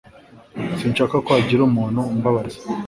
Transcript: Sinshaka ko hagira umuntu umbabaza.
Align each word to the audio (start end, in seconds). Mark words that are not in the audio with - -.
Sinshaka 0.79 1.15
ko 1.25 1.29
hagira 1.35 1.61
umuntu 1.65 1.99
umbabaza. 2.11 2.59